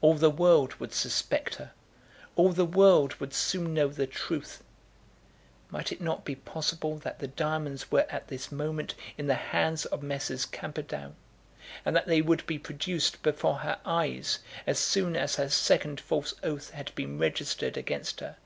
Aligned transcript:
All 0.00 0.14
the 0.14 0.30
world 0.30 0.76
would 0.76 0.94
suspect 0.94 1.56
her. 1.56 1.72
All 2.36 2.52
the 2.54 2.64
world 2.64 3.16
would 3.16 3.34
soon 3.34 3.74
know 3.74 3.88
the 3.88 4.06
truth. 4.06 4.64
Might 5.68 5.92
it 5.92 6.00
not 6.00 6.24
be 6.24 6.34
possible 6.34 6.96
that 7.00 7.18
the 7.18 7.28
diamonds 7.28 7.90
were 7.90 8.06
at 8.08 8.28
this 8.28 8.50
moment 8.50 8.94
in 9.18 9.26
the 9.26 9.34
hands 9.34 9.84
of 9.84 10.02
Messrs. 10.02 10.46
Camperdown, 10.46 11.16
and 11.84 11.94
that 11.94 12.06
they 12.06 12.22
would 12.22 12.46
be 12.46 12.58
produced 12.58 13.22
before 13.22 13.56
her 13.58 13.78
eyes, 13.84 14.38
as 14.66 14.78
soon 14.78 15.14
as 15.16 15.36
her 15.36 15.50
second 15.50 16.00
false 16.00 16.32
oath 16.42 16.70
had 16.70 16.90
been 16.94 17.18
registered 17.18 17.76
against 17.76 18.20
her? 18.20 18.38